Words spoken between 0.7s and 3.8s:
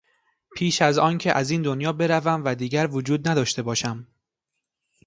از آنکه از این دنیا بروم و دیگر وجود نداشته